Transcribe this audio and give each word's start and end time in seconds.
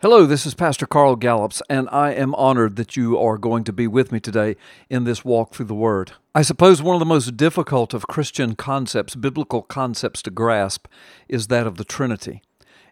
Hello, 0.00 0.26
this 0.26 0.46
is 0.46 0.54
Pastor 0.54 0.86
Carl 0.86 1.16
Gallups, 1.16 1.60
and 1.68 1.88
I 1.90 2.12
am 2.12 2.32
honored 2.36 2.76
that 2.76 2.96
you 2.96 3.18
are 3.18 3.36
going 3.36 3.64
to 3.64 3.72
be 3.72 3.88
with 3.88 4.12
me 4.12 4.20
today 4.20 4.54
in 4.88 5.02
this 5.02 5.24
walk 5.24 5.52
through 5.52 5.66
the 5.66 5.74
Word. 5.74 6.12
I 6.36 6.42
suppose 6.42 6.80
one 6.80 6.94
of 6.94 7.00
the 7.00 7.04
most 7.04 7.36
difficult 7.36 7.92
of 7.92 8.06
Christian 8.06 8.54
concepts, 8.54 9.16
biblical 9.16 9.60
concepts 9.60 10.22
to 10.22 10.30
grasp, 10.30 10.86
is 11.28 11.48
that 11.48 11.66
of 11.66 11.78
the 11.78 11.84
Trinity. 11.84 12.42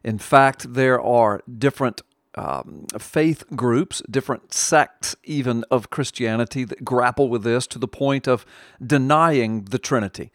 In 0.02 0.18
fact, 0.18 0.74
there 0.74 1.00
are 1.00 1.42
different 1.46 2.02
um, 2.34 2.86
faith 2.98 3.44
groups, 3.54 4.02
different 4.10 4.52
sects 4.52 5.14
even 5.22 5.64
of 5.70 5.90
Christianity 5.90 6.64
that 6.64 6.84
grapple 6.84 7.28
with 7.28 7.44
this 7.44 7.68
to 7.68 7.78
the 7.78 7.86
point 7.86 8.26
of 8.26 8.44
denying 8.84 9.66
the 9.66 9.78
Trinity. 9.78 10.32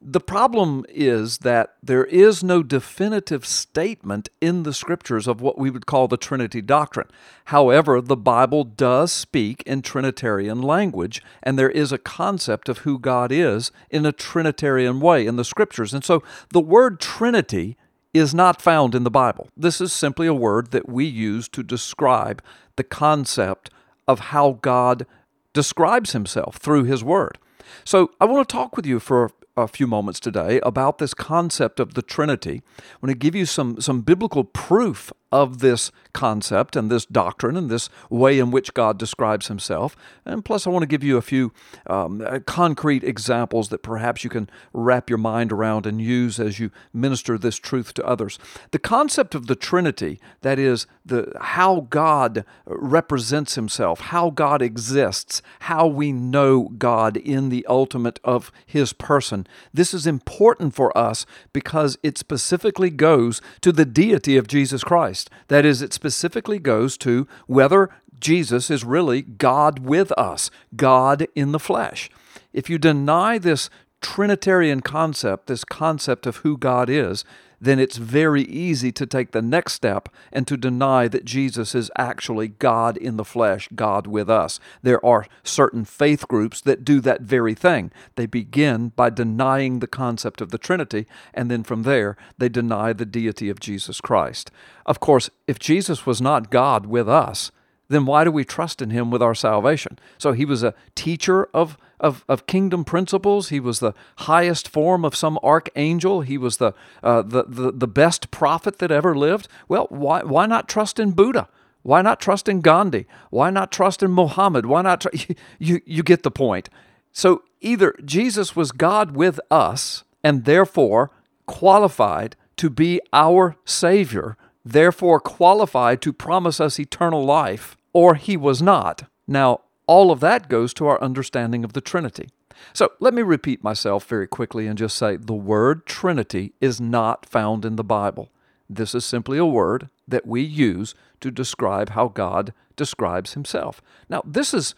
The 0.00 0.20
problem 0.20 0.84
is 0.90 1.38
that 1.38 1.76
there 1.82 2.04
is 2.04 2.44
no 2.44 2.62
definitive 2.62 3.46
statement 3.46 4.28
in 4.42 4.62
the 4.62 4.74
scriptures 4.74 5.26
of 5.26 5.40
what 5.40 5.58
we 5.58 5.70
would 5.70 5.86
call 5.86 6.06
the 6.06 6.18
Trinity 6.18 6.60
doctrine. 6.60 7.08
However, 7.46 8.02
the 8.02 8.16
Bible 8.16 8.62
does 8.64 9.10
speak 9.10 9.62
in 9.64 9.80
Trinitarian 9.80 10.60
language, 10.60 11.22
and 11.42 11.58
there 11.58 11.70
is 11.70 11.92
a 11.92 11.98
concept 11.98 12.68
of 12.68 12.78
who 12.78 12.98
God 12.98 13.32
is 13.32 13.72
in 13.90 14.04
a 14.04 14.12
Trinitarian 14.12 15.00
way 15.00 15.26
in 15.26 15.36
the 15.36 15.44
scriptures. 15.44 15.94
And 15.94 16.04
so 16.04 16.22
the 16.52 16.60
word 16.60 17.00
Trinity 17.00 17.78
is 18.12 18.34
not 18.34 18.60
found 18.60 18.94
in 18.94 19.04
the 19.04 19.10
Bible. 19.10 19.48
This 19.56 19.80
is 19.80 19.92
simply 19.94 20.26
a 20.26 20.34
word 20.34 20.72
that 20.72 20.88
we 20.88 21.06
use 21.06 21.48
to 21.48 21.62
describe 21.62 22.42
the 22.76 22.84
concept 22.84 23.70
of 24.06 24.20
how 24.20 24.58
God 24.60 25.06
describes 25.54 26.12
himself 26.12 26.56
through 26.56 26.84
his 26.84 27.02
word. 27.02 27.38
So 27.84 28.10
I 28.20 28.26
want 28.26 28.46
to 28.46 28.52
talk 28.52 28.76
with 28.76 28.86
you 28.86 29.00
for 29.00 29.30
a 29.56 29.66
few 29.66 29.86
moments 29.86 30.20
today 30.20 30.60
about 30.62 30.98
this 30.98 31.14
concept 31.14 31.80
of 31.80 31.94
the 31.94 32.02
Trinity. 32.02 32.62
I'm 32.78 33.00
going 33.00 33.14
to 33.14 33.18
give 33.18 33.34
you 33.34 33.46
some, 33.46 33.80
some 33.80 34.02
biblical 34.02 34.44
proof 34.44 35.12
of 35.32 35.58
this 35.58 35.90
concept 36.12 36.76
and 36.76 36.90
this 36.90 37.04
doctrine 37.04 37.56
and 37.56 37.68
this 37.68 37.88
way 38.08 38.38
in 38.38 38.50
which 38.50 38.74
God 38.74 38.98
describes 38.98 39.48
himself. 39.48 39.96
And 40.24 40.44
plus, 40.44 40.66
I 40.66 40.70
want 40.70 40.82
to 40.84 40.86
give 40.86 41.02
you 41.02 41.16
a 41.16 41.22
few 41.22 41.52
um, 41.88 42.22
uh, 42.24 42.38
concrete 42.46 43.02
examples 43.02 43.68
that 43.70 43.82
perhaps 43.82 44.24
you 44.24 44.30
can 44.30 44.48
wrap 44.72 45.10
your 45.10 45.18
mind 45.18 45.52
around 45.52 45.84
and 45.84 46.00
use 46.00 46.38
as 46.38 46.58
you 46.58 46.70
minister 46.92 47.36
this 47.36 47.56
truth 47.56 47.92
to 47.94 48.06
others. 48.06 48.38
The 48.70 48.78
concept 48.78 49.34
of 49.34 49.46
the 49.46 49.56
Trinity, 49.56 50.20
that 50.42 50.58
is, 50.58 50.86
the, 51.04 51.32
how 51.40 51.86
God 51.90 52.44
represents 52.64 53.56
himself, 53.56 54.00
how 54.00 54.30
God 54.30 54.62
exists, 54.62 55.42
how 55.60 55.86
we 55.86 56.12
know 56.12 56.70
God 56.78 57.16
in 57.16 57.48
the 57.48 57.66
ultimate 57.66 58.20
of 58.24 58.52
his 58.64 58.92
person, 58.92 59.46
this 59.74 59.92
is 59.92 60.06
important 60.06 60.74
for 60.74 60.96
us 60.96 61.26
because 61.52 61.98
it 62.02 62.16
specifically 62.16 62.90
goes 62.90 63.40
to 63.60 63.72
the 63.72 63.84
deity 63.84 64.36
of 64.36 64.48
Jesus 64.48 64.82
Christ. 64.84 65.15
Christ. 65.16 65.30
That 65.48 65.64
is, 65.64 65.82
it 65.82 65.92
specifically 65.92 66.58
goes 66.58 66.98
to 66.98 67.26
whether 67.46 67.90
Jesus 68.18 68.70
is 68.70 68.84
really 68.84 69.22
God 69.22 69.78
with 69.78 70.12
us, 70.12 70.50
God 70.74 71.26
in 71.34 71.52
the 71.52 71.58
flesh. 71.58 72.10
If 72.52 72.68
you 72.70 72.78
deny 72.78 73.38
this 73.38 73.70
Trinitarian 74.00 74.82
concept, 74.82 75.46
this 75.46 75.64
concept 75.64 76.26
of 76.26 76.36
who 76.38 76.56
God 76.58 76.90
is, 76.90 77.24
then 77.60 77.78
it's 77.78 77.96
very 77.96 78.42
easy 78.42 78.92
to 78.92 79.06
take 79.06 79.32
the 79.32 79.42
next 79.42 79.72
step 79.74 80.08
and 80.32 80.46
to 80.46 80.56
deny 80.56 81.08
that 81.08 81.24
Jesus 81.24 81.74
is 81.74 81.90
actually 81.96 82.48
God 82.48 82.96
in 82.96 83.16
the 83.16 83.24
flesh, 83.24 83.68
God 83.74 84.06
with 84.06 84.28
us. 84.28 84.60
There 84.82 85.04
are 85.04 85.26
certain 85.42 85.84
faith 85.84 86.28
groups 86.28 86.60
that 86.62 86.84
do 86.84 87.00
that 87.00 87.22
very 87.22 87.54
thing. 87.54 87.90
They 88.16 88.26
begin 88.26 88.92
by 88.96 89.10
denying 89.10 89.78
the 89.78 89.86
concept 89.86 90.40
of 90.40 90.50
the 90.50 90.58
Trinity, 90.58 91.06
and 91.32 91.50
then 91.50 91.62
from 91.62 91.82
there, 91.82 92.16
they 92.38 92.48
deny 92.48 92.92
the 92.92 93.06
deity 93.06 93.48
of 93.48 93.60
Jesus 93.60 94.00
Christ. 94.00 94.50
Of 94.84 95.00
course, 95.00 95.30
if 95.46 95.58
Jesus 95.58 96.06
was 96.06 96.20
not 96.20 96.50
God 96.50 96.86
with 96.86 97.08
us, 97.08 97.50
then 97.88 98.06
why 98.06 98.24
do 98.24 98.30
we 98.30 98.44
trust 98.44 98.82
in 98.82 98.90
him 98.90 99.10
with 99.10 99.22
our 99.22 99.34
salvation? 99.34 99.98
So 100.18 100.32
he 100.32 100.44
was 100.44 100.62
a 100.62 100.74
teacher 100.94 101.48
of, 101.54 101.78
of, 102.00 102.24
of 102.28 102.46
kingdom 102.46 102.84
principles. 102.84 103.48
He 103.48 103.60
was 103.60 103.78
the 103.78 103.94
highest 104.18 104.68
form 104.68 105.04
of 105.04 105.14
some 105.14 105.38
archangel. 105.42 106.22
He 106.22 106.36
was 106.36 106.56
the, 106.56 106.72
uh, 107.02 107.22
the, 107.22 107.44
the, 107.44 107.72
the 107.72 107.88
best 107.88 108.30
prophet 108.30 108.78
that 108.78 108.90
ever 108.90 109.14
lived. 109.14 109.48
Well, 109.68 109.86
why, 109.90 110.22
why 110.22 110.46
not 110.46 110.68
trust 110.68 110.98
in 110.98 111.12
Buddha? 111.12 111.48
Why 111.82 112.02
not 112.02 112.20
trust 112.20 112.48
in 112.48 112.62
Gandhi? 112.62 113.06
Why 113.30 113.50
not 113.50 113.70
trust 113.70 114.02
in 114.02 114.10
Muhammad? 114.10 114.66
Why 114.66 114.82
not? 114.82 115.02
Tr- 115.02 115.32
you, 115.58 115.80
you 115.84 116.02
get 116.02 116.24
the 116.24 116.32
point. 116.32 116.68
So 117.12 117.44
either 117.60 117.94
Jesus 118.04 118.56
was 118.56 118.72
God 118.72 119.14
with 119.14 119.38
us 119.50 120.02
and 120.24 120.44
therefore 120.44 121.12
qualified 121.46 122.34
to 122.56 122.68
be 122.68 123.00
our 123.12 123.56
Savior, 123.64 124.36
therefore 124.64 125.20
qualified 125.20 126.02
to 126.02 126.12
promise 126.12 126.60
us 126.60 126.80
eternal 126.80 127.24
life, 127.24 127.75
or 127.96 128.14
he 128.14 128.36
was 128.36 128.60
not. 128.60 129.04
Now, 129.26 129.62
all 129.86 130.10
of 130.10 130.20
that 130.20 130.50
goes 130.50 130.74
to 130.74 130.86
our 130.86 131.00
understanding 131.00 131.64
of 131.64 131.72
the 131.72 131.80
Trinity. 131.80 132.28
So 132.74 132.92
let 133.00 133.14
me 133.14 133.22
repeat 133.22 133.64
myself 133.64 134.04
very 134.04 134.26
quickly 134.26 134.66
and 134.66 134.76
just 134.76 134.98
say 134.98 135.16
the 135.16 135.32
word 135.32 135.86
Trinity 135.86 136.52
is 136.60 136.78
not 136.78 137.24
found 137.24 137.64
in 137.64 137.76
the 137.76 137.82
Bible. 137.82 138.30
This 138.68 138.94
is 138.94 139.06
simply 139.06 139.38
a 139.38 139.46
word 139.46 139.88
that 140.06 140.26
we 140.26 140.42
use 140.42 140.94
to 141.22 141.30
describe 141.30 141.88
how 141.88 142.08
God 142.08 142.52
describes 142.76 143.32
himself. 143.32 143.80
Now, 144.10 144.22
this 144.26 144.52
is 144.52 144.74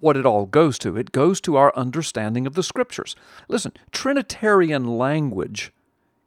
what 0.00 0.16
it 0.16 0.24
all 0.24 0.46
goes 0.46 0.78
to. 0.78 0.96
It 0.96 1.12
goes 1.12 1.42
to 1.42 1.56
our 1.56 1.76
understanding 1.76 2.46
of 2.46 2.54
the 2.54 2.62
Scriptures. 2.62 3.14
Listen, 3.48 3.74
Trinitarian 3.90 4.96
language 4.96 5.74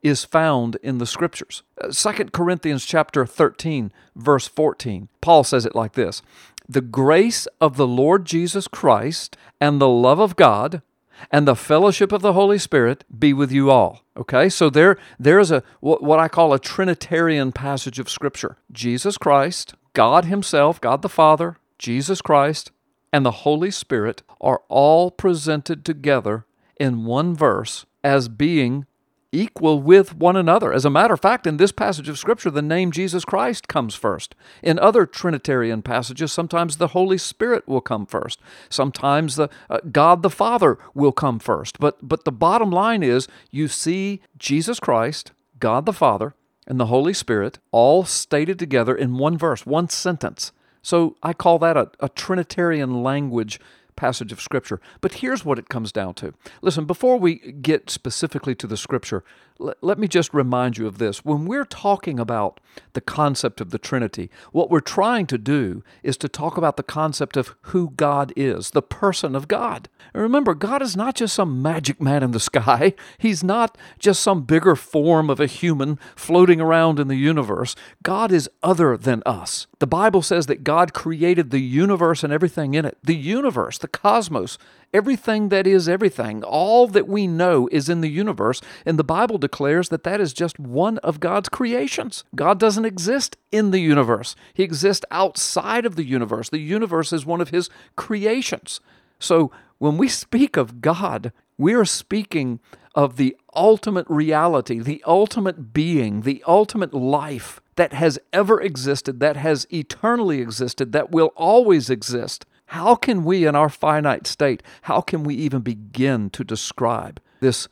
is 0.05 0.23
found 0.23 0.75
in 0.83 0.99
the 0.99 1.05
scriptures. 1.07 1.63
2 1.81 2.09
uh, 2.09 2.13
Corinthians 2.31 2.85
chapter 2.85 3.25
13 3.25 3.91
verse 4.15 4.47
14. 4.47 5.09
Paul 5.19 5.43
says 5.43 5.65
it 5.65 5.73
like 5.73 5.93
this: 5.93 6.21
"The 6.69 6.81
grace 6.81 7.47
of 7.59 7.75
the 7.75 7.87
Lord 7.87 8.23
Jesus 8.23 8.67
Christ 8.67 9.35
and 9.59 9.81
the 9.81 9.89
love 9.89 10.19
of 10.19 10.35
God 10.35 10.83
and 11.31 11.47
the 11.47 11.55
fellowship 11.55 12.11
of 12.11 12.21
the 12.21 12.33
Holy 12.33 12.59
Spirit 12.59 13.03
be 13.17 13.33
with 13.33 13.51
you 13.51 13.71
all." 13.71 14.03
Okay? 14.15 14.47
So 14.47 14.69
there 14.69 14.95
there 15.19 15.39
is 15.39 15.49
a 15.49 15.63
what 15.79 16.19
I 16.19 16.27
call 16.27 16.53
a 16.53 16.59
trinitarian 16.59 17.51
passage 17.51 17.97
of 17.97 18.07
scripture. 18.07 18.57
Jesus 18.71 19.17
Christ, 19.17 19.73
God 19.93 20.25
himself, 20.25 20.79
God 20.79 21.01
the 21.01 21.09
Father, 21.09 21.57
Jesus 21.79 22.21
Christ, 22.21 22.69
and 23.11 23.25
the 23.25 23.41
Holy 23.43 23.71
Spirit 23.71 24.21
are 24.39 24.61
all 24.69 25.09
presented 25.09 25.83
together 25.83 26.45
in 26.79 27.05
one 27.05 27.33
verse 27.33 27.87
as 28.03 28.27
being 28.27 28.85
equal 29.35 29.81
with 29.81 30.15
one 30.15 30.35
another. 30.35 30.73
As 30.73 30.85
a 30.85 30.89
matter 30.89 31.13
of 31.13 31.19
fact, 31.19 31.45
in 31.45 31.57
this 31.57 31.71
passage 31.71 32.09
of 32.09 32.17
Scripture, 32.17 32.49
the 32.49 32.61
name 32.61 32.91
Jesus 32.91 33.25
Christ 33.25 33.67
comes 33.67 33.93
first. 33.93 34.33
In 34.63 34.79
other 34.79 35.05
Trinitarian 35.05 35.81
passages, 35.81 36.31
sometimes 36.31 36.77
the 36.77 36.89
Holy 36.89 37.17
Spirit 37.17 37.67
will 37.67 37.81
come 37.81 38.05
first. 38.05 38.39
Sometimes 38.69 39.35
the 39.35 39.49
uh, 39.69 39.79
God 39.91 40.23
the 40.23 40.29
Father 40.29 40.77
will 40.93 41.11
come 41.11 41.39
first. 41.39 41.79
But 41.79 41.97
but 42.01 42.25
the 42.25 42.31
bottom 42.31 42.71
line 42.71 43.03
is, 43.03 43.27
you 43.51 43.67
see 43.67 44.21
Jesus 44.37 44.79
Christ, 44.79 45.31
God 45.59 45.85
the 45.85 45.93
Father, 45.93 46.33
and 46.67 46.79
the 46.79 46.87
Holy 46.87 47.13
Spirit 47.13 47.59
all 47.71 48.05
stated 48.05 48.57
together 48.57 48.95
in 48.95 49.17
one 49.17 49.37
verse, 49.37 49.65
one 49.65 49.89
sentence. 49.89 50.51
So 50.81 51.15
I 51.23 51.33
call 51.33 51.59
that 51.59 51.77
a, 51.77 51.89
a 51.99 52.09
Trinitarian 52.09 53.03
language 53.03 53.59
passage 53.95 54.31
of 54.31 54.41
Scripture. 54.41 54.79
But 55.01 55.15
here's 55.15 55.45
what 55.45 55.59
it 55.59 55.69
comes 55.69 55.91
down 55.91 56.13
to. 56.15 56.33
Listen, 56.61 56.85
before 56.85 57.17
we 57.17 57.35
get 57.35 57.89
specifically 57.89 58.55
to 58.55 58.67
the 58.67 58.77
Scripture, 58.77 59.23
let, 59.57 59.77
let 59.81 59.99
me 59.99 60.07
just 60.07 60.33
remind 60.33 60.77
you 60.77 60.87
of 60.87 60.97
this. 60.97 61.23
When 61.23 61.45
we're 61.45 61.65
talking 61.65 62.19
about 62.19 62.59
the 62.93 63.01
concept 63.01 63.61
of 63.61 63.69
the 63.69 63.77
Trinity, 63.77 64.29
what 64.51 64.69
we're 64.69 64.79
trying 64.81 65.27
to 65.27 65.37
do 65.37 65.83
is 66.03 66.17
to 66.17 66.27
talk 66.27 66.57
about 66.57 66.77
the 66.77 66.83
concept 66.83 67.37
of 67.37 67.55
who 67.61 67.91
God 67.91 68.33
is, 68.35 68.71
the 68.71 68.81
person 68.81 69.35
of 69.35 69.47
God. 69.47 69.87
And 70.13 70.21
remember, 70.21 70.53
God 70.53 70.81
is 70.81 70.95
not 70.95 71.15
just 71.15 71.35
some 71.35 71.61
magic 71.61 72.01
man 72.01 72.23
in 72.23 72.31
the 72.31 72.39
sky, 72.45 72.93
He's 73.17 73.43
not 73.43 73.77
just 73.99 74.21
some 74.21 74.43
bigger 74.43 74.75
form 74.75 75.29
of 75.29 75.39
a 75.39 75.47
human 75.47 75.99
floating 76.15 76.59
around 76.59 76.99
in 76.99 77.07
the 77.07 77.15
universe. 77.15 77.75
God 78.03 78.31
is 78.31 78.49
other 78.61 78.97
than 78.97 79.23
us. 79.25 79.67
The 79.79 79.87
Bible 79.87 80.21
says 80.21 80.47
that 80.47 80.63
God 80.63 80.93
created 80.93 81.51
the 81.51 81.59
universe 81.59 82.23
and 82.23 82.31
everything 82.31 82.73
in 82.73 82.85
it. 82.85 82.97
The 83.03 83.15
universe, 83.15 83.77
the 83.85 83.99
cosmos, 83.99 84.57
everything 84.95 85.49
that 85.49 85.67
is 85.67 85.87
everything, 85.87 86.43
all 86.43 86.87
that 86.87 87.07
we 87.07 87.27
know 87.27 87.69
is 87.71 87.87
in 87.87 88.01
the 88.01 88.09
universe, 88.09 88.61
and 88.83 88.97
the 88.97 89.03
Bible 89.03 89.37
declares 89.37 89.89
that 89.89 90.03
that 90.03 90.19
is 90.19 90.33
just 90.33 90.59
one 90.59 90.97
of 90.99 91.19
God's 91.19 91.49
creations. 91.49 92.23
God 92.33 92.59
doesn't 92.59 92.83
exist 92.83 93.37
in 93.51 93.69
the 93.69 93.79
universe, 93.79 94.35
He 94.55 94.63
exists 94.63 95.05
outside 95.11 95.85
of 95.85 95.95
the 95.95 96.03
universe. 96.03 96.49
The 96.49 96.57
universe 96.57 97.13
is 97.13 97.27
one 97.27 97.41
of 97.41 97.49
His 97.49 97.69
creations. 97.95 98.79
So 99.19 99.51
when 99.77 99.97
we 99.99 100.07
speak 100.07 100.57
of 100.57 100.81
God, 100.81 101.31
we 101.59 101.75
are 101.75 101.85
speaking 101.85 102.59
of 102.95 103.17
the 103.17 103.37
ultimate 103.53 104.07
reality, 104.09 104.79
the 104.79 105.03
ultimate 105.05 105.73
being, 105.73 106.21
the 106.21 106.43
ultimate 106.47 106.93
life 106.93 107.61
that 107.75 107.93
has 107.93 108.17
ever 108.33 108.59
existed, 108.59 109.19
that 109.19 109.37
has 109.37 109.67
eternally 109.71 110.41
existed, 110.41 110.91
that 110.93 111.11
will 111.11 111.31
always 111.35 111.91
exist. 111.91 112.47
How 112.67 112.95
can 112.95 113.23
we, 113.23 113.45
in 113.45 113.55
our 113.55 113.69
finite 113.69 114.27
state, 114.27 114.63
how 114.83 115.01
can 115.01 115.23
we 115.23 115.35
even 115.35 115.61
begin 115.61 116.29
to 116.31 116.43
describe 116.43 117.21
this 117.39 117.67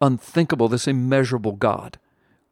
unthinkable, 0.00 0.68
this 0.68 0.88
immeasurable 0.88 1.52
God? 1.52 1.98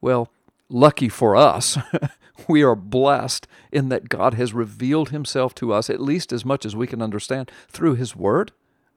Well, 0.00 0.30
lucky 0.68 1.08
for 1.08 1.36
us, 1.36 1.78
we 2.48 2.62
are 2.62 2.76
blessed 2.76 3.46
in 3.72 3.88
that 3.88 4.08
God 4.08 4.34
has 4.34 4.52
revealed 4.52 5.10
himself 5.10 5.54
to 5.56 5.72
us, 5.72 5.88
at 5.88 6.00
least 6.00 6.32
as 6.32 6.44
much 6.44 6.66
as 6.66 6.76
we 6.76 6.86
can 6.86 7.00
understand, 7.00 7.50
through 7.68 7.94
his 7.94 8.14
word, 8.14 8.52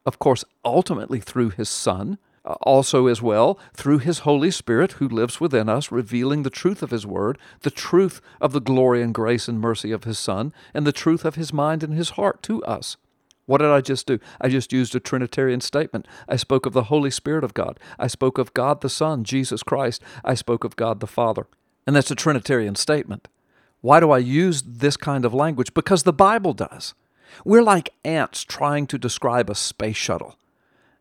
of 0.05 0.19
course, 0.19 0.43
ultimately 0.65 1.19
through 1.19 1.49
his 1.49 1.69
Son, 1.69 2.17
also 2.61 3.07
as 3.07 3.21
well 3.21 3.59
through 3.73 3.99
his 3.99 4.19
Holy 4.19 4.51
Spirit 4.51 4.93
who 4.93 5.07
lives 5.07 5.39
within 5.39 5.69
us, 5.69 5.91
revealing 5.91 6.43
the 6.43 6.49
truth 6.49 6.81
of 6.81 6.91
his 6.91 7.05
word, 7.05 7.37
the 7.61 7.71
truth 7.71 8.21
of 8.41 8.53
the 8.53 8.61
glory 8.61 9.01
and 9.01 9.13
grace 9.13 9.47
and 9.47 9.59
mercy 9.59 9.91
of 9.91 10.03
his 10.03 10.19
Son, 10.19 10.53
and 10.73 10.85
the 10.85 10.91
truth 10.91 11.25
of 11.25 11.35
his 11.35 11.53
mind 11.53 11.83
and 11.83 11.93
his 11.93 12.11
heart 12.11 12.41
to 12.43 12.63
us. 12.63 12.97
What 13.45 13.59
did 13.59 13.71
I 13.71 13.81
just 13.81 14.05
do? 14.05 14.19
I 14.39 14.47
just 14.47 14.71
used 14.71 14.93
a 14.93 14.99
Trinitarian 14.99 15.61
statement. 15.61 16.07
I 16.27 16.35
spoke 16.35 16.67
of 16.67 16.73
the 16.73 16.83
Holy 16.83 17.09
Spirit 17.09 17.43
of 17.43 17.55
God. 17.55 17.79
I 17.97 18.05
spoke 18.05 18.37
of 18.37 18.53
God 18.53 18.81
the 18.81 18.89
Son, 18.89 19.23
Jesus 19.23 19.63
Christ. 19.63 20.03
I 20.23 20.35
spoke 20.35 20.63
of 20.63 20.75
God 20.75 20.99
the 20.99 21.07
Father. 21.07 21.47
And 21.87 21.95
that's 21.95 22.11
a 22.11 22.15
Trinitarian 22.15 22.75
statement. 22.75 23.27
Why 23.81 23.99
do 23.99 24.11
I 24.11 24.19
use 24.19 24.61
this 24.61 24.97
kind 24.97 25.25
of 25.25 25.33
language? 25.33 25.73
Because 25.73 26.03
the 26.03 26.13
Bible 26.13 26.53
does. 26.53 26.93
We're 27.43 27.63
like 27.63 27.93
ants 28.05 28.43
trying 28.43 28.85
to 28.87 28.99
describe 28.99 29.49
a 29.49 29.55
space 29.55 29.97
shuttle. 29.97 30.37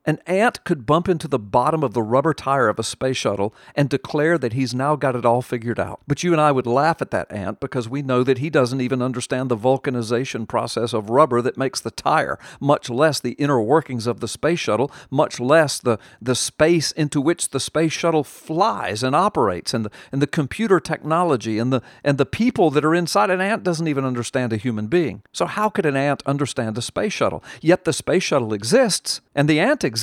An 0.09 0.21
ant 0.27 0.65
could 0.65 0.87
bump 0.87 1.07
into 1.07 1.29
the 1.29 1.39
bottom 1.39 1.85
of 1.85 1.93
the 1.93 2.03
rubber 2.03 2.33
tire 2.33 2.71
of 2.71 2.79
a 2.79 2.83
space 2.83 3.19
shuttle 3.19 3.55
and 3.75 3.91
declare 3.91 4.39
that 4.39 4.55
he's 4.55 4.75
now 4.75 4.97
got 4.97 5.15
it 5.15 5.27
all 5.27 5.43
figured 5.43 5.79
out. 5.79 6.01
But 6.09 6.23
you 6.23 6.33
and 6.33 6.41
I 6.41 6.51
would 6.51 6.67
laugh 6.67 7.03
at 7.03 7.11
that 7.11 7.31
ant 7.31 7.61
because 7.61 7.91
we 7.91 8.01
know 8.01 8.23
that 8.25 8.39
he 8.39 8.49
doesn't 8.49 8.81
even 8.81 9.03
understand 9.03 9.51
the 9.51 9.57
vulcanization 9.59 10.49
process 10.49 10.95
of 10.95 11.11
rubber 11.11 11.43
that 11.43 11.59
makes 11.59 11.79
the 11.79 11.91
tire, 11.91 12.39
much 12.59 12.89
less 12.89 13.21
the 13.21 13.33
inner 13.33 13.61
workings 13.61 14.07
of 14.07 14.21
the 14.21 14.29
space 14.29 14.61
shuttle, 14.61 14.91
much 15.11 15.41
less 15.41 15.79
the, 15.79 15.99
the 16.23 16.35
space 16.35 16.91
into 16.93 17.21
which 17.21 17.51
the 17.51 17.61
space 17.61 17.93
shuttle 17.93 18.25
flies 18.25 19.03
and 19.03 19.15
operates, 19.15 19.75
and 19.75 19.85
the, 19.85 19.91
and 20.11 20.23
the 20.23 20.27
computer 20.27 20.81
technology 20.81 21.59
and 21.59 21.71
the, 21.71 21.83
and 22.03 22.17
the 22.17 22.25
people 22.25 22.71
that 22.71 22.83
are 22.83 22.95
inside. 22.95 23.29
An 23.29 23.43
ant 23.43 23.63
doesn't 23.63 23.89
even 23.89 24.07
understand 24.07 24.55
a 24.55 24.57
human 24.57 24.87
being. 24.87 25.21
So, 25.35 25.45
how 25.45 25.69
could 25.69 25.85
an 25.85 25.97
ant 25.97 26.23
understand 26.25 26.79
a 26.79 26.83
space 26.83 27.13
shuttle? 27.13 27.45
Yet 27.61 27.85
the 27.85 27.93
space 27.93 28.23
shuttle 28.23 28.55
exists 28.55 29.21
and 29.35 29.51
the 29.51 29.61
ant 29.61 29.85
exists. 29.85 29.98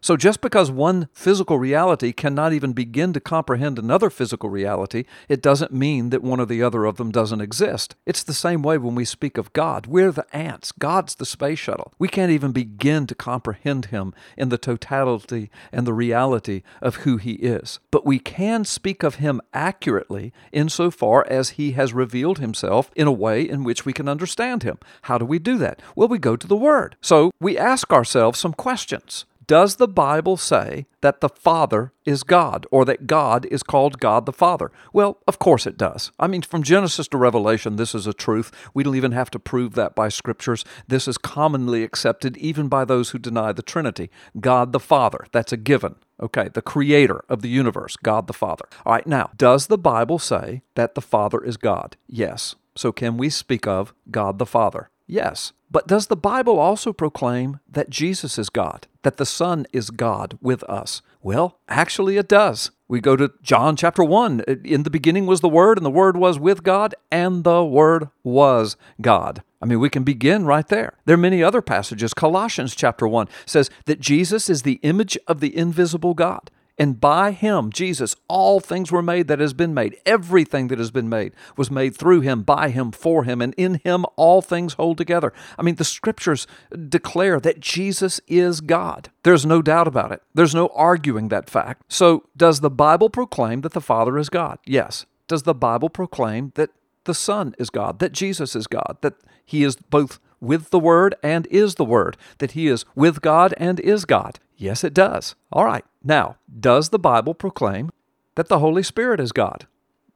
So 0.00 0.16
just 0.16 0.40
because 0.40 0.70
one 0.70 1.08
physical 1.12 1.58
reality 1.58 2.12
cannot 2.12 2.52
even 2.52 2.72
begin 2.72 3.12
to 3.12 3.20
comprehend 3.20 3.78
another 3.78 4.10
physical 4.10 4.50
reality, 4.50 5.04
it 5.28 5.42
doesn't 5.42 5.72
mean 5.72 6.10
that 6.10 6.22
one 6.22 6.40
or 6.40 6.46
the 6.46 6.62
other 6.62 6.84
of 6.84 6.96
them 6.96 7.10
doesn't 7.10 7.40
exist. 7.40 7.94
It's 8.06 8.22
the 8.22 8.34
same 8.34 8.62
way 8.62 8.78
when 8.78 8.94
we 8.94 9.04
speak 9.04 9.38
of 9.38 9.52
God. 9.52 9.86
We're 9.86 10.12
the 10.12 10.26
ants, 10.34 10.72
God's 10.72 11.14
the 11.14 11.26
space 11.26 11.58
shuttle. 11.58 11.92
We 11.98 12.08
can't 12.08 12.32
even 12.32 12.52
begin 12.52 13.06
to 13.06 13.14
comprehend 13.14 13.86
Him 13.86 14.14
in 14.36 14.48
the 14.48 14.58
totality 14.58 15.50
and 15.72 15.86
the 15.86 15.92
reality 15.92 16.62
of 16.80 16.96
who 16.96 17.16
He 17.16 17.32
is. 17.32 17.80
But 17.90 18.06
we 18.06 18.18
can 18.18 18.64
speak 18.64 19.02
of 19.02 19.16
Him 19.16 19.40
accurately 19.52 20.32
insofar 20.52 21.26
as 21.28 21.50
He 21.50 21.72
has 21.72 21.92
revealed 21.92 22.38
Himself 22.38 22.90
in 22.96 23.06
a 23.06 23.12
way 23.12 23.42
in 23.48 23.64
which 23.64 23.84
we 23.84 23.92
can 23.92 24.08
understand 24.08 24.62
Him. 24.62 24.78
How 25.02 25.18
do 25.18 25.24
we 25.24 25.38
do 25.38 25.58
that? 25.58 25.80
Well, 25.96 26.08
we 26.08 26.18
go 26.18 26.36
to 26.36 26.46
the 26.46 26.56
Word. 26.56 26.96
So 27.00 27.30
we 27.40 27.56
ask 27.56 27.92
ourselves 27.92 28.38
some 28.38 28.52
questions. 28.52 29.24
Does 29.50 29.74
the 29.78 29.88
Bible 29.88 30.36
say 30.36 30.86
that 31.00 31.20
the 31.20 31.28
Father 31.28 31.92
is 32.04 32.22
God 32.22 32.68
or 32.70 32.84
that 32.84 33.08
God 33.08 33.46
is 33.46 33.64
called 33.64 33.98
God 33.98 34.24
the 34.24 34.32
Father? 34.32 34.70
Well, 34.92 35.18
of 35.26 35.40
course 35.40 35.66
it 35.66 35.76
does. 35.76 36.12
I 36.20 36.28
mean, 36.28 36.42
from 36.42 36.62
Genesis 36.62 37.08
to 37.08 37.18
Revelation, 37.18 37.74
this 37.74 37.92
is 37.92 38.06
a 38.06 38.12
truth. 38.12 38.52
We 38.74 38.84
don't 38.84 38.94
even 38.94 39.10
have 39.10 39.28
to 39.32 39.40
prove 39.40 39.74
that 39.74 39.96
by 39.96 40.08
scriptures. 40.08 40.64
This 40.86 41.08
is 41.08 41.18
commonly 41.18 41.82
accepted 41.82 42.36
even 42.36 42.68
by 42.68 42.84
those 42.84 43.10
who 43.10 43.18
deny 43.18 43.50
the 43.50 43.60
Trinity. 43.60 44.08
God 44.38 44.70
the 44.70 44.78
Father, 44.78 45.26
that's 45.32 45.52
a 45.52 45.56
given. 45.56 45.96
Okay, 46.22 46.48
the 46.54 46.62
creator 46.62 47.24
of 47.28 47.42
the 47.42 47.48
universe, 47.48 47.96
God 47.96 48.28
the 48.28 48.32
Father. 48.32 48.66
All 48.86 48.92
right, 48.92 49.06
now, 49.08 49.30
does 49.36 49.66
the 49.66 49.76
Bible 49.76 50.20
say 50.20 50.62
that 50.76 50.94
the 50.94 51.00
Father 51.00 51.42
is 51.42 51.56
God? 51.56 51.96
Yes. 52.06 52.54
So 52.76 52.92
can 52.92 53.16
we 53.16 53.28
speak 53.28 53.66
of 53.66 53.94
God 54.12 54.38
the 54.38 54.46
Father? 54.46 54.90
Yes. 55.08 55.54
But 55.70 55.86
does 55.86 56.08
the 56.08 56.16
Bible 56.16 56.58
also 56.58 56.92
proclaim 56.92 57.60
that 57.68 57.90
Jesus 57.90 58.38
is 58.38 58.48
God, 58.48 58.88
that 59.02 59.18
the 59.18 59.26
Son 59.26 59.66
is 59.72 59.90
God 59.90 60.36
with 60.40 60.64
us? 60.64 61.00
Well, 61.22 61.60
actually, 61.68 62.16
it 62.16 62.28
does. 62.28 62.70
We 62.88 63.00
go 63.00 63.14
to 63.14 63.32
John 63.40 63.76
chapter 63.76 64.02
1. 64.02 64.40
In 64.64 64.82
the 64.82 64.90
beginning 64.90 65.26
was 65.26 65.42
the 65.42 65.48
Word, 65.48 65.78
and 65.78 65.86
the 65.86 65.90
Word 65.90 66.16
was 66.16 66.40
with 66.40 66.64
God, 66.64 66.94
and 67.12 67.44
the 67.44 67.64
Word 67.64 68.08
was 68.24 68.76
God. 69.00 69.44
I 69.62 69.66
mean, 69.66 69.78
we 69.78 69.90
can 69.90 70.02
begin 70.02 70.44
right 70.44 70.66
there. 70.66 70.94
There 71.04 71.14
are 71.14 71.18
many 71.18 71.42
other 71.42 71.62
passages. 71.62 72.14
Colossians 72.14 72.74
chapter 72.74 73.06
1 73.06 73.28
says 73.46 73.70
that 73.84 74.00
Jesus 74.00 74.50
is 74.50 74.62
the 74.62 74.80
image 74.82 75.16
of 75.28 75.38
the 75.38 75.56
invisible 75.56 76.14
God. 76.14 76.50
And 76.80 76.98
by 76.98 77.32
him, 77.32 77.70
Jesus, 77.70 78.16
all 78.26 78.58
things 78.58 78.90
were 78.90 79.02
made 79.02 79.28
that 79.28 79.38
has 79.38 79.52
been 79.52 79.74
made. 79.74 79.98
Everything 80.06 80.68
that 80.68 80.78
has 80.78 80.90
been 80.90 81.10
made 81.10 81.34
was 81.54 81.70
made 81.70 81.94
through 81.94 82.22
him, 82.22 82.42
by 82.42 82.70
him, 82.70 82.90
for 82.90 83.24
him, 83.24 83.42
and 83.42 83.52
in 83.58 83.82
him 83.84 84.06
all 84.16 84.40
things 84.40 84.72
hold 84.72 84.96
together. 84.96 85.30
I 85.58 85.62
mean, 85.62 85.74
the 85.74 85.84
scriptures 85.84 86.46
declare 86.88 87.38
that 87.38 87.60
Jesus 87.60 88.18
is 88.26 88.62
God. 88.62 89.10
There's 89.24 89.44
no 89.44 89.60
doubt 89.60 89.88
about 89.88 90.10
it. 90.10 90.22
There's 90.32 90.54
no 90.54 90.68
arguing 90.68 91.28
that 91.28 91.50
fact. 91.50 91.82
So, 91.86 92.24
does 92.34 92.60
the 92.60 92.70
Bible 92.70 93.10
proclaim 93.10 93.60
that 93.60 93.74
the 93.74 93.82
Father 93.82 94.16
is 94.16 94.30
God? 94.30 94.58
Yes. 94.64 95.04
Does 95.28 95.42
the 95.42 95.54
Bible 95.54 95.90
proclaim 95.90 96.52
that 96.54 96.70
the 97.04 97.12
Son 97.12 97.54
is 97.58 97.68
God, 97.68 97.98
that 97.98 98.12
Jesus 98.12 98.56
is 98.56 98.66
God, 98.66 98.96
that 99.02 99.16
he 99.44 99.64
is 99.64 99.76
both 99.76 100.18
with 100.40 100.70
the 100.70 100.78
Word 100.78 101.14
and 101.22 101.46
is 101.46 101.74
the 101.74 101.84
Word, 101.84 102.16
that 102.38 102.52
he 102.52 102.68
is 102.68 102.84
with 102.94 103.20
God 103.20 103.54
and 103.56 103.78
is 103.80 104.04
God? 104.04 104.38
Yes, 104.56 104.84
it 104.84 104.94
does. 104.94 105.34
All 105.52 105.64
right. 105.64 105.84
Now, 106.02 106.36
does 106.58 106.88
the 106.88 106.98
Bible 106.98 107.34
proclaim 107.34 107.90
that 108.34 108.48
the 108.48 108.58
Holy 108.58 108.82
Spirit 108.82 109.20
is 109.20 109.32
God? 109.32 109.66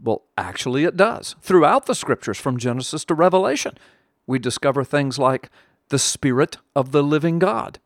Well, 0.02 0.22
actually, 0.36 0.84
it 0.84 0.96
does. 0.96 1.36
Throughout 1.40 1.86
the 1.86 1.94
scriptures, 1.94 2.38
from 2.38 2.58
Genesis 2.58 3.04
to 3.06 3.14
Revelation, 3.14 3.78
we 4.26 4.38
discover 4.38 4.84
things 4.84 5.18
like 5.18 5.50
the 5.88 5.98
Spirit 5.98 6.58
of 6.74 6.92
the 6.92 7.02
living 7.02 7.38
God, 7.38 7.78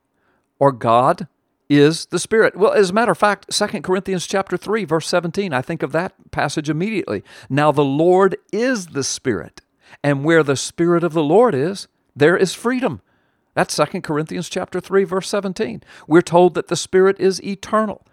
or 0.59 0.73
God 0.73 1.29
is 1.69 2.07
the 2.07 2.19
Spirit. 2.19 2.57
Well, 2.57 2.73
as 2.73 2.91
a 2.91 2.93
matter 2.93 3.13
of 3.13 3.19
fact, 3.19 3.53
2 3.53 3.67
Corinthians 3.83 4.27
chapter 4.27 4.57
3, 4.57 4.85
verse 4.85 5.07
17, 5.07 5.53
I 5.53 5.63
think 5.63 5.83
of 5.83 5.93
that 5.93 6.31
passage 6.31 6.71
immediately. 6.71 7.23
Now 7.49 7.73
the 7.73 7.85
Lord 7.85 8.37
is 8.53 8.89
the 8.89 9.05
Spirit, 9.05 9.61
and 10.03 10.25
where 10.25 10.43
the 10.43 10.57
Spirit 10.57 11.05
of 11.05 11.13
the 11.13 11.23
Lord 11.23 11.55
is, 11.55 11.89
there 12.19 12.37
is 12.37 12.55
freedom. 12.55 13.01
That's 13.55 13.77
2 13.77 14.01
Corinthians 14.03 14.49
chapter 14.49 14.81
3 14.81 15.05
verse 15.05 15.29
17. 15.29 15.83
We're 16.07 16.23
told 16.23 16.55
that 16.55 16.69
the 16.69 16.77
spirit 16.77 17.19
is 17.19 17.43
eternal. 17.43 18.07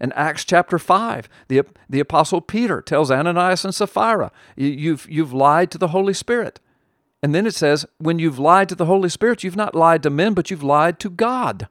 In 0.00 0.12
Acts 0.12 0.44
chapter 0.44 0.78
5, 0.80 1.28
the, 1.46 1.62
the 1.88 2.00
apostle 2.00 2.40
Peter 2.40 2.80
tells 2.80 3.10
Ananias 3.10 3.64
and 3.64 3.74
Sapphira, 3.74 4.32
you've, 4.56 5.06
you've 5.08 5.32
lied 5.32 5.70
to 5.70 5.78
the 5.78 5.88
Holy 5.88 6.12
Spirit. 6.12 6.58
And 7.22 7.32
then 7.32 7.46
it 7.46 7.54
says, 7.54 7.86
when 7.98 8.18
you've 8.18 8.40
lied 8.40 8.68
to 8.70 8.74
the 8.74 8.86
Holy 8.86 9.08
Spirit, 9.08 9.44
you've 9.44 9.54
not 9.54 9.76
lied 9.76 10.02
to 10.02 10.10
men, 10.10 10.34
but 10.34 10.50
you've 10.50 10.64
lied 10.64 10.98
to 10.98 11.08
God. 11.08 11.68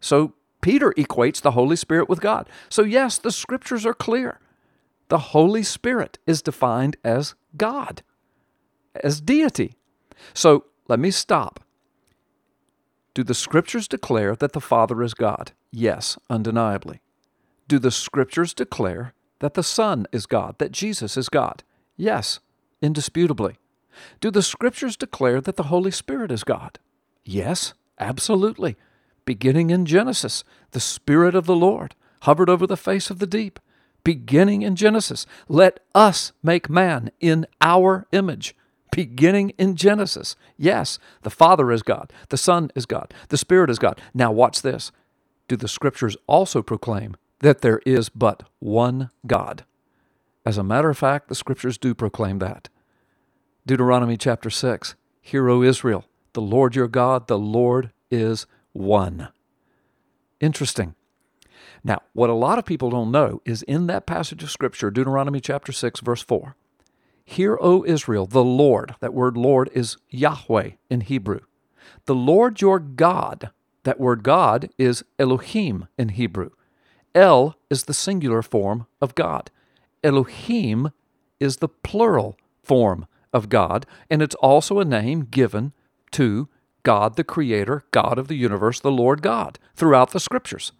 So 0.00 0.34
Peter 0.60 0.94
equates 0.96 1.42
the 1.42 1.50
Holy 1.50 1.74
Spirit 1.74 2.08
with 2.08 2.20
God. 2.20 2.48
So, 2.68 2.84
yes, 2.84 3.18
the 3.18 3.32
scriptures 3.32 3.84
are 3.84 3.94
clear. 3.94 4.38
The 5.08 5.18
Holy 5.18 5.64
Spirit 5.64 6.18
is 6.24 6.40
defined 6.40 6.96
as 7.04 7.34
God, 7.56 8.02
as 9.02 9.20
deity. 9.20 9.74
So 10.32 10.66
let 10.88 10.98
me 10.98 11.10
stop. 11.10 11.60
Do 13.14 13.22
the 13.22 13.34
scriptures 13.34 13.88
declare 13.88 14.34
that 14.36 14.52
the 14.52 14.60
Father 14.60 15.02
is 15.02 15.14
God? 15.14 15.52
Yes, 15.70 16.18
undeniably. 16.30 17.00
Do 17.68 17.78
the 17.78 17.90
scriptures 17.90 18.54
declare 18.54 19.14
that 19.40 19.54
the 19.54 19.62
Son 19.62 20.06
is 20.12 20.26
God, 20.26 20.58
that 20.58 20.72
Jesus 20.72 21.16
is 21.16 21.28
God? 21.28 21.62
Yes, 21.96 22.40
indisputably. 22.80 23.58
Do 24.20 24.30
the 24.30 24.42
scriptures 24.42 24.96
declare 24.96 25.40
that 25.40 25.56
the 25.56 25.64
Holy 25.64 25.90
Spirit 25.90 26.30
is 26.30 26.44
God? 26.44 26.78
Yes, 27.24 27.74
absolutely. 27.98 28.76
Beginning 29.24 29.70
in 29.70 29.86
Genesis, 29.86 30.42
the 30.72 30.80
Spirit 30.80 31.34
of 31.34 31.46
the 31.46 31.56
Lord 31.56 31.94
hovered 32.22 32.48
over 32.48 32.66
the 32.66 32.76
face 32.76 33.10
of 33.10 33.18
the 33.18 33.26
deep. 33.26 33.60
Beginning 34.04 34.62
in 34.62 34.74
Genesis, 34.74 35.26
let 35.48 35.80
us 35.94 36.32
make 36.42 36.68
man 36.68 37.10
in 37.20 37.46
our 37.60 38.06
image 38.10 38.56
beginning 38.92 39.50
in 39.58 39.74
Genesis. 39.74 40.36
Yes, 40.56 41.00
the 41.22 41.30
Father 41.30 41.72
is 41.72 41.82
God, 41.82 42.12
the 42.28 42.36
Son 42.36 42.70
is 42.76 42.86
God, 42.86 43.12
the 43.28 43.36
Spirit 43.36 43.70
is 43.70 43.80
God. 43.80 44.00
Now, 44.14 44.30
watch 44.30 44.62
this. 44.62 44.92
Do 45.48 45.56
the 45.56 45.66
Scriptures 45.66 46.16
also 46.28 46.62
proclaim 46.62 47.16
that 47.40 47.62
there 47.62 47.80
is 47.84 48.08
but 48.08 48.44
one 48.60 49.10
God? 49.26 49.64
As 50.46 50.58
a 50.58 50.62
matter 50.62 50.90
of 50.90 50.98
fact, 50.98 51.28
the 51.28 51.34
Scriptures 51.34 51.78
do 51.78 51.94
proclaim 51.94 52.38
that. 52.38 52.68
Deuteronomy 53.66 54.16
chapter 54.16 54.50
6 54.50 54.94
Hear, 55.20 55.48
O 55.48 55.62
Israel, 55.62 56.04
the 56.32 56.42
Lord 56.42 56.76
your 56.76 56.88
God, 56.88 57.26
the 57.26 57.38
Lord 57.38 57.92
is 58.10 58.46
one. 58.72 59.28
Interesting. 60.40 60.94
Now, 61.84 62.02
what 62.12 62.30
a 62.30 62.34
lot 62.34 62.58
of 62.58 62.64
people 62.64 62.90
don't 62.90 63.10
know 63.10 63.40
is 63.44 63.62
in 63.62 63.86
that 63.86 64.06
passage 64.06 64.42
of 64.42 64.50
Scripture, 64.50 64.90
Deuteronomy 64.90 65.40
chapter 65.40 65.72
6, 65.72 66.00
verse 66.00 66.22
4, 66.22 66.56
Hear, 67.32 67.56
O 67.62 67.82
Israel, 67.86 68.26
the 68.26 68.44
Lord. 68.44 68.94
That 69.00 69.14
word 69.14 69.38
Lord 69.38 69.70
is 69.72 69.96
Yahweh 70.10 70.72
in 70.90 71.00
Hebrew. 71.00 71.40
The 72.04 72.14
Lord 72.14 72.60
your 72.60 72.78
God. 72.78 73.48
That 73.84 73.98
word 73.98 74.22
God 74.22 74.68
is 74.76 75.02
Elohim 75.18 75.88
in 75.96 76.10
Hebrew. 76.10 76.50
El 77.14 77.56
is 77.70 77.84
the 77.84 77.94
singular 77.94 78.42
form 78.42 78.86
of 79.00 79.14
God. 79.14 79.50
Elohim 80.04 80.90
is 81.40 81.56
the 81.56 81.70
plural 81.70 82.36
form 82.62 83.06
of 83.32 83.48
God, 83.48 83.86
and 84.10 84.20
it's 84.20 84.34
also 84.34 84.78
a 84.78 84.84
name 84.84 85.22
given 85.22 85.72
to 86.10 86.50
God 86.82 87.16
the 87.16 87.24
Creator, 87.24 87.86
God 87.92 88.18
of 88.18 88.28
the 88.28 88.36
universe, 88.36 88.78
the 88.78 88.90
Lord 88.90 89.22
God, 89.22 89.58
throughout 89.74 90.10
the 90.10 90.20
Scriptures. 90.20 90.72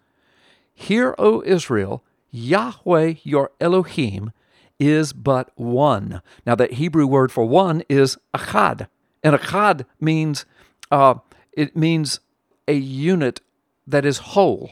Hear, 0.75 1.15
O 1.17 1.41
Israel, 1.47 2.03
Yahweh 2.29 3.15
your 3.23 3.49
Elohim 3.59 4.31
is 4.79 5.13
but 5.13 5.51
one. 5.55 6.21
Now, 6.45 6.55
that 6.55 6.73
Hebrew 6.73 7.07
word 7.07 7.31
for 7.31 7.45
one 7.45 7.83
is 7.89 8.17
achad, 8.33 8.87
and 9.23 9.35
achad 9.35 9.85
means 9.99 10.45
uh, 10.91 11.15
it 11.53 11.75
means 11.75 12.19
a 12.67 12.73
unit 12.73 13.41
that 13.87 14.05
is 14.05 14.19
whole. 14.19 14.71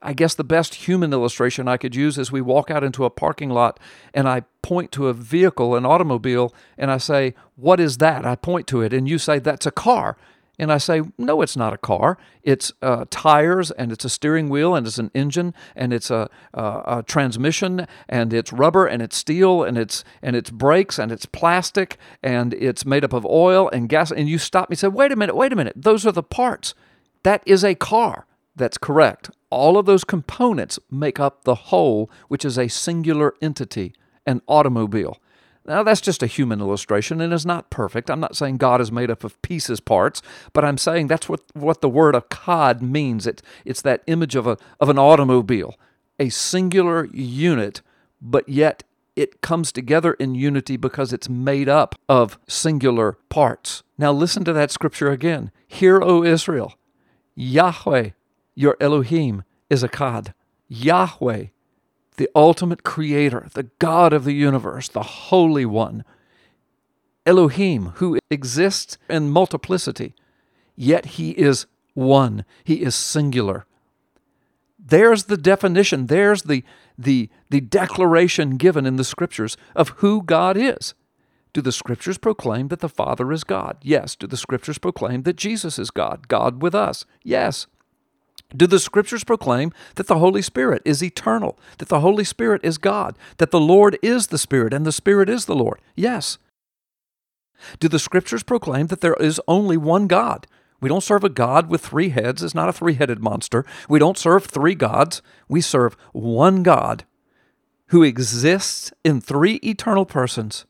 I 0.00 0.12
guess 0.12 0.34
the 0.34 0.44
best 0.44 0.76
human 0.76 1.12
illustration 1.12 1.66
I 1.66 1.76
could 1.76 1.96
use 1.96 2.18
is 2.18 2.30
we 2.30 2.40
walk 2.40 2.70
out 2.70 2.84
into 2.84 3.04
a 3.04 3.10
parking 3.10 3.50
lot 3.50 3.80
and 4.14 4.28
I 4.28 4.42
point 4.62 4.92
to 4.92 5.08
a 5.08 5.12
vehicle, 5.12 5.74
an 5.74 5.84
automobile, 5.84 6.54
and 6.76 6.90
I 6.90 6.98
say, 6.98 7.34
What 7.56 7.80
is 7.80 7.98
that? 7.98 8.24
I 8.24 8.36
point 8.36 8.68
to 8.68 8.80
it, 8.80 8.92
and 8.92 9.08
you 9.08 9.18
say, 9.18 9.38
That's 9.38 9.66
a 9.66 9.72
car. 9.72 10.16
And 10.58 10.72
I 10.72 10.78
say, 10.78 11.02
no, 11.16 11.40
it's 11.40 11.56
not 11.56 11.72
a 11.72 11.78
car. 11.78 12.18
It's 12.42 12.72
uh, 12.82 13.04
tires 13.10 13.70
and 13.70 13.92
it's 13.92 14.04
a 14.04 14.08
steering 14.08 14.48
wheel 14.48 14.74
and 14.74 14.86
it's 14.86 14.98
an 14.98 15.10
engine 15.14 15.54
and 15.76 15.92
it's 15.92 16.10
a, 16.10 16.28
a, 16.52 16.62
a, 16.86 17.04
transmission 17.06 17.86
and 18.08 18.32
it's 18.32 18.52
rubber 18.52 18.86
and 18.86 19.00
it's 19.00 19.16
steel 19.16 19.62
and 19.62 19.78
it's 19.78 20.02
and 20.20 20.34
it's 20.34 20.50
brakes 20.50 20.98
and 20.98 21.12
it's 21.12 21.26
plastic 21.26 21.96
and 22.22 22.54
it's 22.54 22.84
made 22.84 23.04
up 23.04 23.12
of 23.12 23.24
oil 23.24 23.68
and 23.72 23.88
gas. 23.88 24.10
And 24.10 24.28
you 24.28 24.38
stop 24.38 24.68
me 24.68 24.74
and 24.74 24.78
say, 24.80 24.88
wait 24.88 25.12
a 25.12 25.16
minute, 25.16 25.36
wait 25.36 25.52
a 25.52 25.56
minute. 25.56 25.74
Those 25.76 26.04
are 26.04 26.12
the 26.12 26.22
parts. 26.22 26.74
That 27.22 27.42
is 27.46 27.64
a 27.64 27.74
car. 27.74 28.26
That's 28.56 28.78
correct. 28.78 29.30
All 29.50 29.78
of 29.78 29.86
those 29.86 30.02
components 30.02 30.78
make 30.90 31.20
up 31.20 31.44
the 31.44 31.54
whole, 31.54 32.10
which 32.26 32.44
is 32.44 32.58
a 32.58 32.68
singular 32.68 33.34
entity, 33.40 33.94
an 34.26 34.42
automobile. 34.48 35.18
Now, 35.68 35.82
that's 35.82 36.00
just 36.00 36.22
a 36.22 36.26
human 36.26 36.60
illustration 36.60 37.20
and 37.20 37.30
is 37.30 37.44
not 37.44 37.68
perfect. 37.68 38.10
I'm 38.10 38.20
not 38.20 38.34
saying 38.34 38.56
God 38.56 38.80
is 38.80 38.90
made 38.90 39.10
up 39.10 39.22
of 39.22 39.40
pieces, 39.42 39.80
parts, 39.80 40.22
but 40.54 40.64
I'm 40.64 40.78
saying 40.78 41.08
that's 41.08 41.28
what, 41.28 41.42
what 41.52 41.82
the 41.82 41.90
word 41.90 42.14
achad 42.14 42.80
means. 42.80 43.26
It, 43.26 43.42
it's 43.66 43.82
that 43.82 44.02
image 44.06 44.34
of, 44.34 44.46
a, 44.46 44.56
of 44.80 44.88
an 44.88 44.98
automobile, 44.98 45.78
a 46.18 46.30
singular 46.30 47.04
unit, 47.12 47.82
but 48.18 48.48
yet 48.48 48.82
it 49.14 49.42
comes 49.42 49.70
together 49.70 50.14
in 50.14 50.34
unity 50.34 50.78
because 50.78 51.12
it's 51.12 51.28
made 51.28 51.68
up 51.68 51.96
of 52.08 52.38
singular 52.48 53.18
parts. 53.28 53.82
Now, 53.98 54.10
listen 54.10 54.44
to 54.44 54.54
that 54.54 54.70
scripture 54.70 55.10
again. 55.10 55.50
Hear, 55.66 56.00
O 56.02 56.24
Israel, 56.24 56.78
Yahweh, 57.34 58.10
your 58.54 58.76
Elohim, 58.80 59.44
is 59.68 59.82
achad. 59.82 60.32
Yahweh 60.68 61.46
the 62.18 62.28
ultimate 62.34 62.82
creator, 62.82 63.48
the 63.54 63.70
God 63.78 64.12
of 64.12 64.24
the 64.24 64.34
universe, 64.34 64.88
the 64.88 65.02
Holy 65.02 65.64
One, 65.64 66.04
Elohim, 67.24 67.92
who 67.96 68.18
exists 68.30 68.98
in 69.08 69.30
multiplicity, 69.30 70.14
yet 70.76 71.06
he 71.06 71.30
is 71.30 71.66
one, 71.94 72.44
he 72.64 72.82
is 72.82 72.94
singular. 72.94 73.66
There's 74.78 75.24
the 75.24 75.36
definition, 75.36 76.06
there's 76.06 76.42
the, 76.42 76.64
the, 76.96 77.30
the 77.50 77.60
declaration 77.60 78.56
given 78.56 78.86
in 78.86 78.96
the 78.96 79.04
scriptures 79.04 79.56
of 79.76 79.90
who 79.96 80.22
God 80.22 80.56
is. 80.56 80.94
Do 81.52 81.60
the 81.60 81.72
scriptures 81.72 82.18
proclaim 82.18 82.68
that 82.68 82.80
the 82.80 82.88
Father 82.88 83.32
is 83.32 83.44
God? 83.44 83.78
Yes. 83.82 84.14
Do 84.14 84.26
the 84.26 84.36
scriptures 84.36 84.78
proclaim 84.78 85.22
that 85.22 85.36
Jesus 85.36 85.78
is 85.78 85.90
God, 85.90 86.28
God 86.28 86.62
with 86.62 86.74
us? 86.74 87.04
Yes. 87.22 87.66
Do 88.56 88.66
the 88.66 88.78
scriptures 88.78 89.24
proclaim 89.24 89.72
that 89.96 90.06
the 90.06 90.18
Holy 90.18 90.40
Spirit 90.40 90.80
is 90.84 91.02
eternal, 91.02 91.58
that 91.78 91.88
the 91.88 92.00
Holy 92.00 92.24
Spirit 92.24 92.62
is 92.64 92.78
God, 92.78 93.16
that 93.36 93.50
the 93.50 93.60
Lord 93.60 93.98
is 94.02 94.28
the 94.28 94.38
Spirit 94.38 94.72
and 94.72 94.86
the 94.86 94.92
Spirit 94.92 95.28
is 95.28 95.44
the 95.44 95.54
Lord? 95.54 95.80
Yes. 95.94 96.38
Do 97.78 97.88
the 97.88 97.98
scriptures 97.98 98.42
proclaim 98.42 98.86
that 98.86 99.00
there 99.00 99.16
is 99.20 99.40
only 99.46 99.76
one 99.76 100.06
God? 100.06 100.46
We 100.80 100.88
don't 100.88 101.02
serve 101.02 101.24
a 101.24 101.28
God 101.28 101.68
with 101.68 101.84
three 101.84 102.10
heads. 102.10 102.42
It's 102.42 102.54
not 102.54 102.68
a 102.68 102.72
three 102.72 102.94
headed 102.94 103.20
monster. 103.20 103.66
We 103.88 103.98
don't 103.98 104.16
serve 104.16 104.44
three 104.44 104.74
gods. 104.76 105.20
We 105.48 105.60
serve 105.60 105.96
one 106.12 106.62
God 106.62 107.04
who 107.88 108.02
exists 108.02 108.92
in 109.04 109.20
three 109.20 109.54
eternal 109.56 110.06
persons, 110.06 110.66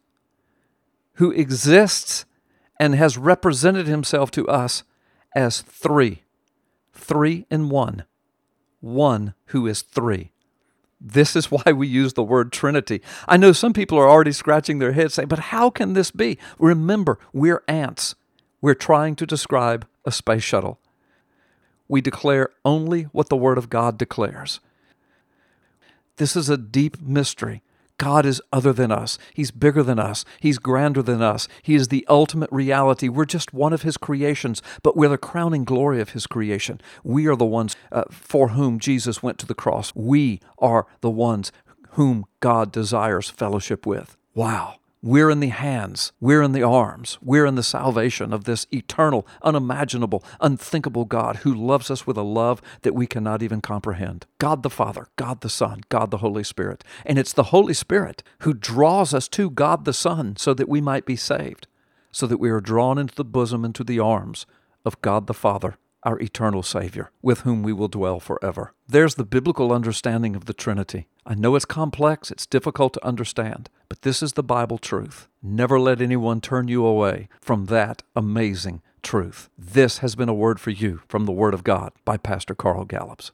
who 1.14 1.30
exists 1.30 2.24
and 2.80 2.94
has 2.94 3.18
represented 3.18 3.86
himself 3.86 4.30
to 4.32 4.48
us 4.48 4.82
as 5.34 5.60
three 5.60 6.22
three 6.98 7.46
in 7.50 7.68
one, 7.68 8.04
one 8.80 9.34
who 9.46 9.66
is 9.66 9.82
three. 9.82 10.32
This 11.00 11.36
is 11.36 11.46
why 11.50 11.72
we 11.72 11.86
use 11.86 12.14
the 12.14 12.22
word 12.22 12.52
Trinity. 12.52 13.00
I 13.26 13.36
know 13.36 13.52
some 13.52 13.72
people 13.72 13.98
are 13.98 14.08
already 14.08 14.32
scratching 14.32 14.78
their 14.78 14.92
heads 14.92 15.14
saying, 15.14 15.28
but 15.28 15.38
how 15.38 15.70
can 15.70 15.94
this 15.94 16.10
be? 16.10 16.38
Remember, 16.58 17.18
we're 17.32 17.62
ants. 17.68 18.14
We're 18.60 18.74
trying 18.74 19.16
to 19.16 19.26
describe 19.26 19.86
a 20.04 20.12
space 20.12 20.42
shuttle. 20.42 20.80
We 21.88 22.00
declare 22.00 22.50
only 22.64 23.04
what 23.04 23.28
the 23.28 23.36
Word 23.36 23.56
of 23.56 23.70
God 23.70 23.96
declares. 23.96 24.60
This 26.16 26.36
is 26.36 26.50
a 26.50 26.58
deep 26.58 27.00
mystery 27.00 27.62
God 27.98 28.24
is 28.24 28.40
other 28.52 28.72
than 28.72 28.90
us. 28.90 29.18
He's 29.34 29.50
bigger 29.50 29.82
than 29.82 29.98
us. 29.98 30.24
He's 30.40 30.58
grander 30.58 31.02
than 31.02 31.20
us. 31.20 31.48
He 31.62 31.74
is 31.74 31.88
the 31.88 32.06
ultimate 32.08 32.50
reality. 32.50 33.08
We're 33.08 33.24
just 33.24 33.52
one 33.52 33.72
of 33.72 33.82
His 33.82 33.96
creations, 33.96 34.62
but 34.82 34.96
we're 34.96 35.08
the 35.08 35.18
crowning 35.18 35.64
glory 35.64 36.00
of 36.00 36.10
His 36.10 36.26
creation. 36.26 36.80
We 37.02 37.26
are 37.26 37.36
the 37.36 37.44
ones 37.44 37.76
uh, 37.90 38.04
for 38.10 38.48
whom 38.48 38.78
Jesus 38.78 39.22
went 39.22 39.38
to 39.38 39.46
the 39.46 39.54
cross. 39.54 39.92
We 39.94 40.40
are 40.58 40.86
the 41.00 41.10
ones 41.10 41.52
whom 41.90 42.24
God 42.40 42.70
desires 42.70 43.28
fellowship 43.28 43.84
with. 43.84 44.16
Wow. 44.34 44.77
We're 45.00 45.30
in 45.30 45.38
the 45.38 45.48
hands, 45.48 46.10
we're 46.18 46.42
in 46.42 46.50
the 46.50 46.64
arms, 46.64 47.18
we're 47.22 47.46
in 47.46 47.54
the 47.54 47.62
salvation 47.62 48.32
of 48.32 48.44
this 48.44 48.66
eternal, 48.72 49.24
unimaginable, 49.42 50.24
unthinkable 50.40 51.04
God 51.04 51.36
who 51.36 51.54
loves 51.54 51.88
us 51.88 52.04
with 52.04 52.16
a 52.16 52.22
love 52.22 52.60
that 52.82 52.96
we 52.96 53.06
cannot 53.06 53.40
even 53.40 53.60
comprehend. 53.60 54.26
God 54.38 54.64
the 54.64 54.70
Father, 54.70 55.06
God 55.14 55.40
the 55.40 55.48
Son, 55.48 55.82
God 55.88 56.10
the 56.10 56.18
Holy 56.18 56.42
Spirit. 56.42 56.82
And 57.06 57.16
it's 57.16 57.32
the 57.32 57.44
Holy 57.44 57.74
Spirit 57.74 58.24
who 58.40 58.52
draws 58.52 59.14
us 59.14 59.28
to 59.28 59.50
God 59.50 59.84
the 59.84 59.92
Son 59.92 60.34
so 60.36 60.52
that 60.52 60.68
we 60.68 60.80
might 60.80 61.06
be 61.06 61.14
saved, 61.14 61.68
so 62.10 62.26
that 62.26 62.40
we 62.40 62.50
are 62.50 62.60
drawn 62.60 62.98
into 62.98 63.14
the 63.14 63.24
bosom, 63.24 63.64
into 63.64 63.84
the 63.84 64.00
arms 64.00 64.46
of 64.84 65.00
God 65.00 65.28
the 65.28 65.34
Father 65.34 65.76
our 66.02 66.18
eternal 66.20 66.62
Savior, 66.62 67.10
with 67.22 67.40
whom 67.40 67.62
we 67.62 67.72
will 67.72 67.88
dwell 67.88 68.20
forever. 68.20 68.72
There's 68.86 69.16
the 69.16 69.24
biblical 69.24 69.72
understanding 69.72 70.36
of 70.36 70.44
the 70.46 70.54
Trinity. 70.54 71.08
I 71.26 71.34
know 71.34 71.54
it's 71.56 71.64
complex, 71.64 72.30
it's 72.30 72.46
difficult 72.46 72.94
to 72.94 73.06
understand, 73.06 73.68
but 73.88 74.02
this 74.02 74.22
is 74.22 74.32
the 74.32 74.42
Bible 74.42 74.78
truth. 74.78 75.28
Never 75.42 75.78
let 75.78 76.00
anyone 76.00 76.40
turn 76.40 76.68
you 76.68 76.86
away 76.86 77.28
from 77.40 77.66
that 77.66 78.02
amazing 78.16 78.82
truth. 79.02 79.48
This 79.58 79.98
has 79.98 80.16
been 80.16 80.28
a 80.28 80.34
word 80.34 80.60
for 80.60 80.70
you 80.70 81.02
from 81.08 81.26
the 81.26 81.32
Word 81.32 81.54
of 81.54 81.64
God 81.64 81.92
by 82.04 82.16
Pastor 82.16 82.54
Carl 82.54 82.84
Gallups. 82.84 83.32